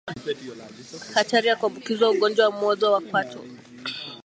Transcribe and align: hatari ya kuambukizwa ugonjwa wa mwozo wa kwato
hatari 1.13 1.47
ya 1.47 1.55
kuambukizwa 1.55 2.09
ugonjwa 2.11 2.45
wa 2.49 2.51
mwozo 2.51 2.91
wa 2.91 3.01
kwato 3.01 3.43